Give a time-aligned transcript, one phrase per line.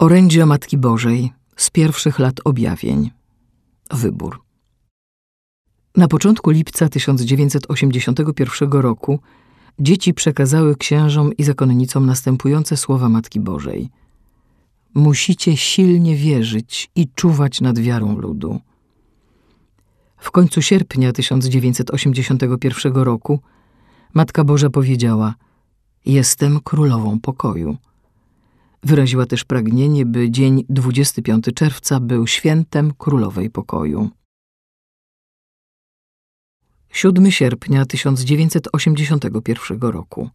[0.00, 3.10] Orędzia Matki Bożej z pierwszych lat objawień.
[3.90, 4.42] Wybór.
[5.96, 9.20] Na początku lipca 1981 roku
[9.78, 13.90] dzieci przekazały księżom i zakonnicom następujące słowa Matki Bożej.
[14.94, 18.60] Musicie silnie wierzyć i czuwać nad wiarą ludu.
[20.16, 23.40] W końcu sierpnia 1981 roku
[24.14, 25.34] Matka Boża powiedziała:
[26.06, 27.76] Jestem królową pokoju.
[28.82, 34.10] Wyraziła też pragnienie, by dzień 25 czerwca był świętem królowej pokoju.
[36.92, 40.30] 7 sierpnia 1981 roku.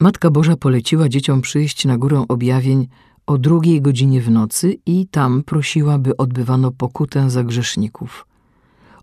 [0.00, 2.88] Matka Boża poleciła dzieciom przyjść na górę objawień
[3.26, 8.26] o drugiej godzinie w nocy i tam prosiła, by odbywano pokutę za grzeszników.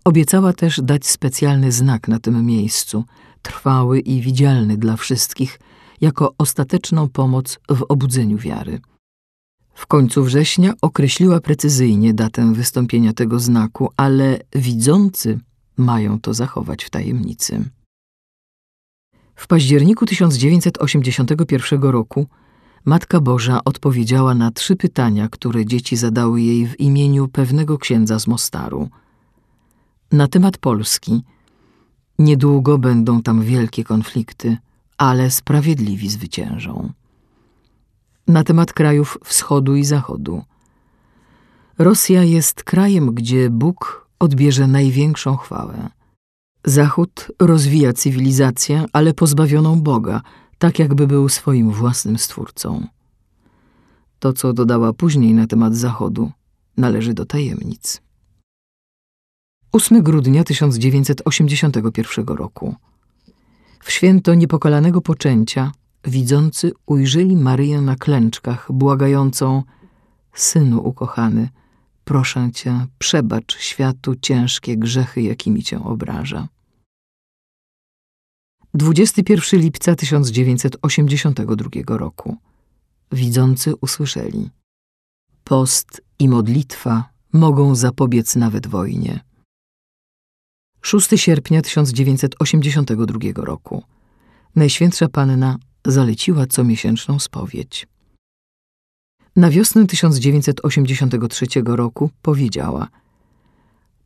[0.04, 3.04] Obiecała też dać specjalny znak na tym miejscu,
[3.42, 5.58] trwały i widzialny dla wszystkich,
[6.02, 8.80] jako ostateczną pomoc w obudzeniu wiary.
[9.74, 15.40] W końcu września określiła precyzyjnie datę wystąpienia tego znaku, ale widzący
[15.76, 17.64] mają to zachować w tajemnicy.
[19.34, 22.26] W październiku 1981 roku
[22.84, 28.26] Matka Boża odpowiedziała na trzy pytania, które dzieci zadały jej w imieniu pewnego księdza z
[28.26, 28.88] Mostaru.
[30.12, 31.22] Na temat Polski
[32.18, 34.56] niedługo będą tam wielkie konflikty,
[35.02, 36.92] ale sprawiedliwi zwyciężą.
[38.28, 40.42] Na temat krajów wschodu i zachodu.
[41.78, 45.88] Rosja jest krajem, gdzie Bóg odbierze największą chwałę.
[46.64, 50.22] Zachód rozwija cywilizację, ale pozbawioną Boga,
[50.58, 52.86] tak jakby był swoim własnym stwórcą.
[54.18, 56.30] To, co dodała później na temat Zachodu,
[56.76, 58.02] należy do tajemnic.
[59.72, 62.74] 8 grudnia 1981 roku.
[63.82, 65.72] W święto niepokalanego poczęcia
[66.04, 69.62] widzący ujrzeli Maryję na klęczkach, błagającą
[70.34, 71.48] Synu ukochany,
[72.04, 76.48] proszę Cię, przebacz światu ciężkie grzechy, jakimi Cię obraża.
[78.74, 82.36] 21 lipca 1982 roku.
[83.12, 84.50] Widzący usłyszeli.
[85.44, 89.20] Post i modlitwa mogą zapobiec nawet wojnie.
[91.00, 93.82] 6 sierpnia 1982 roku.
[94.56, 97.86] Najświętsza Panna zaleciła comiesięczną spowiedź.
[99.36, 102.88] Na wiosnę 1983 roku powiedziała: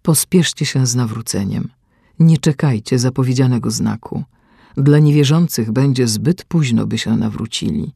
[0.02, 1.68] Pospieszcie się z nawróceniem.
[2.18, 4.24] Nie czekajcie zapowiedzianego znaku.
[4.76, 7.94] Dla niewierzących będzie zbyt późno, by się nawrócili.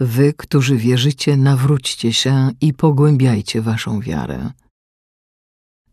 [0.00, 4.50] Wy, którzy wierzycie, nawróćcie się i pogłębiajcie waszą wiarę.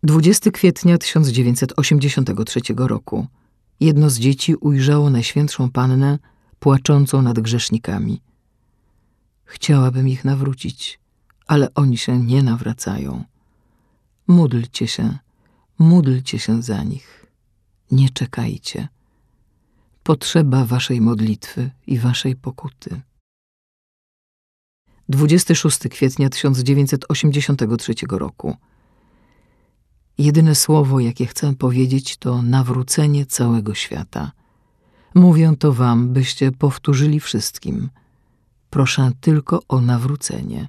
[0.04, 3.28] 20 kwietnia 1983 roku
[3.80, 6.20] jedno z dzieci ujrzało Najświętszą Pannę
[6.60, 8.22] płaczącą nad grzesznikami.
[9.46, 11.00] Chciałabym ich nawrócić,
[11.48, 13.24] ale oni się nie nawracają.
[14.28, 15.18] Módlcie się,
[15.80, 17.26] módlcie się za nich.
[17.92, 18.88] Nie czekajcie.
[20.04, 23.02] Potrzeba waszej modlitwy i waszej pokuty.
[25.10, 28.58] 26 kwietnia 1983 roku
[30.20, 34.32] Jedyne słowo, jakie chcę powiedzieć, to nawrócenie całego świata.
[35.16, 37.90] Mówię to wam, byście powtórzyli wszystkim.
[38.70, 40.68] Proszę tylko o nawrócenie.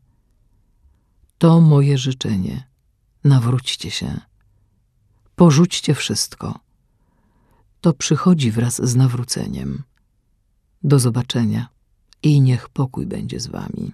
[1.39, 2.69] To moje życzenie.
[3.25, 4.21] Nawróćcie się.
[5.37, 6.59] Porzućcie wszystko.
[7.81, 9.83] To przychodzi wraz z nawróceniem.
[10.83, 11.69] Do zobaczenia
[12.23, 13.93] i niech pokój będzie z wami.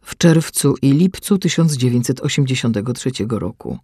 [0.00, 3.78] W czerwcu i lipcu 1983 roku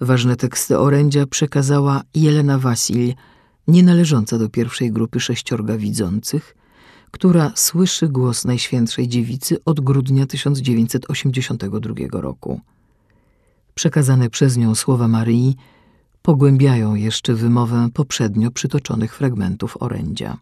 [0.00, 3.14] Ważne teksty orędzia przekazała Jelena Wasil,
[3.68, 6.56] nie należąca do pierwszej grupy sześciorga widzących,
[7.10, 12.60] która słyszy głos Najświętszej Dziewicy od grudnia 1982 roku.
[13.74, 15.56] Przekazane przez nią słowa Maryi
[16.22, 20.38] pogłębiają jeszcze wymowę poprzednio przytoczonych fragmentów orędzia.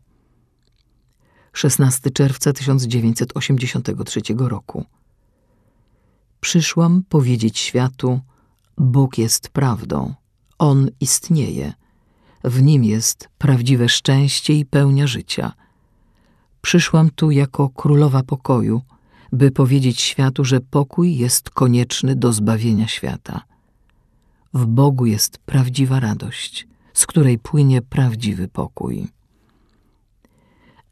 [1.53, 4.85] 16 czerwca 1983 roku.
[6.41, 8.21] Przyszłam powiedzieć światu,
[8.79, 10.15] Bóg jest prawdą,
[10.59, 11.73] On istnieje,
[12.45, 15.53] w Nim jest prawdziwe szczęście i pełnia życia.
[16.63, 18.83] Przyszłam tu jako królowa pokoju,
[19.33, 23.41] by powiedzieć światu, że pokój jest konieczny do zbawienia świata.
[24.55, 29.09] W Bogu jest prawdziwa radość, z której płynie prawdziwy pokój.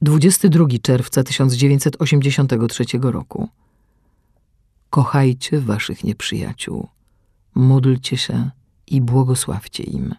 [0.02, 3.48] 22 czerwca 1983 roku.
[4.90, 6.88] Kochajcie waszych nieprzyjaciół
[7.54, 8.50] módlcie się
[8.86, 10.14] i błogosławcie im.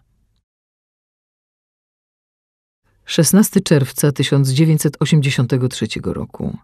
[3.04, 6.58] 16 czerwca 1983 roku.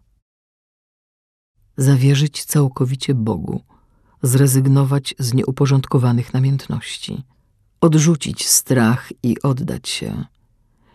[1.77, 3.61] zawierzyć całkowicie Bogu,
[4.23, 7.23] zrezygnować z nieuporządkowanych namiętności,
[7.81, 10.25] odrzucić strach i oddać się.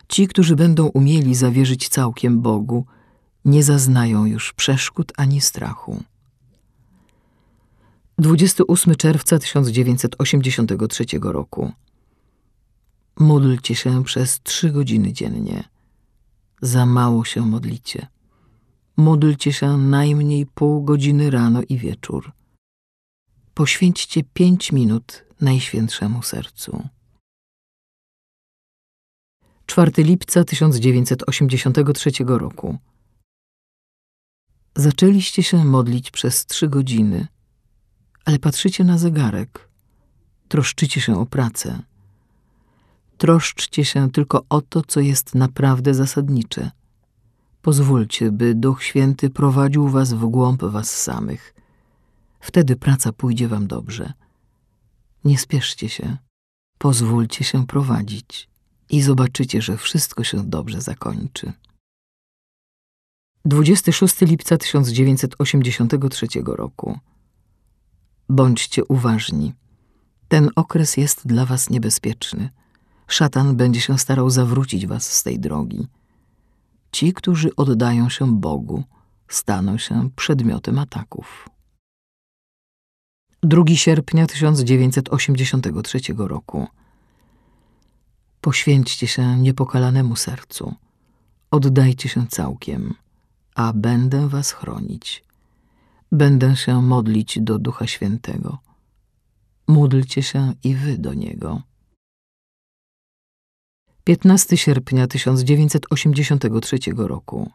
[0.08, 2.86] Ci, którzy będą umieli zawierzyć całkiem Bogu,
[3.44, 6.02] nie zaznają już przeszkód ani strachu.
[8.18, 11.72] 28 czerwca 1983 roku.
[13.18, 15.68] Módlcie się przez trzy godziny dziennie.
[16.62, 18.06] Za mało się modlicie.
[18.96, 22.32] Módlcie się najmniej pół godziny rano i wieczór.
[23.54, 26.88] Poświęćcie pięć minut Najświętszemu Sercu.
[29.66, 32.78] 4 lipca 1983 roku.
[34.76, 37.26] Zaczęliście się modlić przez trzy godziny,
[38.28, 39.68] ale patrzycie na zegarek,
[40.48, 41.82] troszczycie się o pracę.
[43.18, 46.70] Troszczcie się tylko o to, co jest naprawdę zasadnicze.
[47.62, 51.54] Pozwólcie, by Duch Święty prowadził was w głąb was samych.
[52.40, 54.12] Wtedy praca pójdzie wam dobrze.
[55.24, 56.16] Nie spieszcie się,
[56.78, 58.48] pozwólcie się prowadzić
[58.90, 61.52] i zobaczycie, że wszystko się dobrze zakończy.
[63.44, 66.98] 26 lipca 1983 roku.
[68.28, 69.54] Bądźcie uważni.
[70.28, 72.50] Ten okres jest dla was niebezpieczny.
[73.06, 75.86] Szatan będzie się starał zawrócić was z tej drogi.
[76.92, 78.84] Ci, którzy oddają się Bogu,
[79.28, 81.48] staną się przedmiotem ataków.
[83.42, 86.66] 2 sierpnia 1983 roku.
[88.40, 90.74] Poświęćcie się niepokalanemu sercu.
[91.50, 92.94] Oddajcie się całkiem,
[93.54, 95.27] a będę was chronić.
[96.12, 98.58] Będę się modlić do Ducha Świętego.
[99.68, 101.62] Módlcie się i wy do Niego.
[104.04, 107.50] 15 sierpnia 1983 roku.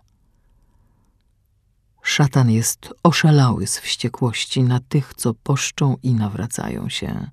[2.04, 7.30] Szatan jest oszalały z wściekłości na tych, co poszczą i nawracają się.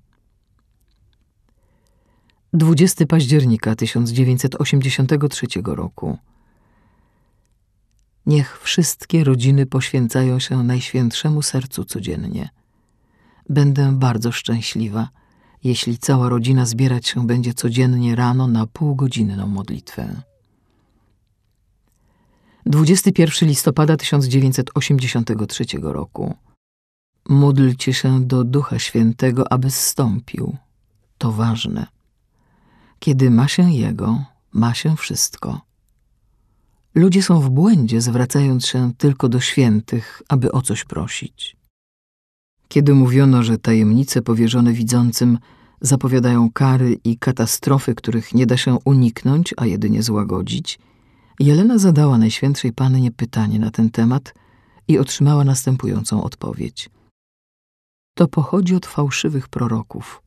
[2.53, 6.17] 20 października 1983 roku.
[8.25, 12.49] Niech wszystkie rodziny poświęcają się Najświętszemu Sercu codziennie.
[13.49, 15.09] Będę bardzo szczęśliwa,
[15.63, 20.21] jeśli cała rodzina zbierać się będzie codziennie rano na półgodzinną modlitwę.
[22.65, 26.35] 21 listopada 1983 roku.
[27.29, 30.57] Módlcie się do Ducha Świętego, aby zstąpił.
[31.17, 31.87] To ważne.
[32.99, 35.61] Kiedy ma się Jego, ma się wszystko.
[36.95, 41.57] Ludzie są w błędzie, zwracając się tylko do świętych, aby o coś prosić.
[42.67, 45.37] Kiedy mówiono, że tajemnice powierzone widzącym
[45.81, 50.79] zapowiadają kary i katastrofy, których nie da się uniknąć, a jedynie złagodzić,
[51.39, 54.33] Jelena zadała Najświętszej Pannie pytanie na ten temat
[54.87, 56.89] i otrzymała następującą odpowiedź.
[58.13, 60.21] To pochodzi od fałszywych proroków.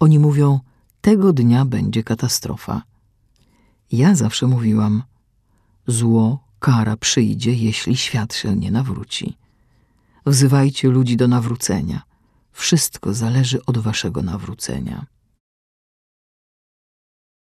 [0.00, 0.60] Oni mówią,
[1.00, 2.82] tego dnia będzie katastrofa.
[3.92, 5.02] Ja zawsze mówiłam,
[5.86, 9.36] zło, kara przyjdzie, jeśli świat się nie nawróci.
[10.26, 12.02] Wzywajcie ludzi do nawrócenia.
[12.52, 15.06] Wszystko zależy od waszego nawrócenia.